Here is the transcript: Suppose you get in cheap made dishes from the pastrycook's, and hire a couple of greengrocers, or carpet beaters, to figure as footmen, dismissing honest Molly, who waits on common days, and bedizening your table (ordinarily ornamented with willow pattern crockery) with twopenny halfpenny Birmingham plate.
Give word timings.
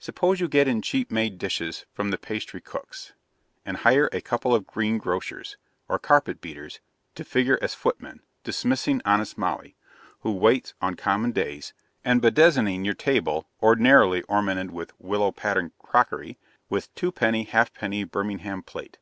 Suppose 0.00 0.40
you 0.40 0.48
get 0.48 0.66
in 0.66 0.82
cheap 0.82 1.08
made 1.08 1.38
dishes 1.38 1.86
from 1.92 2.10
the 2.10 2.18
pastrycook's, 2.18 3.12
and 3.64 3.76
hire 3.76 4.08
a 4.12 4.20
couple 4.20 4.52
of 4.52 4.66
greengrocers, 4.66 5.56
or 5.88 6.00
carpet 6.00 6.40
beaters, 6.40 6.80
to 7.14 7.22
figure 7.22 7.60
as 7.62 7.74
footmen, 7.74 8.18
dismissing 8.42 9.00
honest 9.04 9.38
Molly, 9.38 9.76
who 10.22 10.32
waits 10.32 10.74
on 10.82 10.96
common 10.96 11.30
days, 11.30 11.74
and 12.04 12.20
bedizening 12.20 12.84
your 12.84 12.94
table 12.94 13.46
(ordinarily 13.62 14.22
ornamented 14.22 14.72
with 14.72 14.98
willow 15.00 15.30
pattern 15.30 15.70
crockery) 15.78 16.38
with 16.68 16.92
twopenny 16.96 17.44
halfpenny 17.44 18.02
Birmingham 18.02 18.64
plate. 18.64 18.98